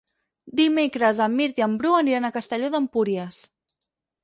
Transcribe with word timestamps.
Dimecres 0.59 1.19
en 1.25 1.35
Mirt 1.41 1.61
i 1.61 1.67
en 1.67 1.77
Bru 1.83 1.93
aniran 1.99 2.27
a 2.29 2.33
Castelló 2.39 2.73
d'Empúries. 2.77 3.41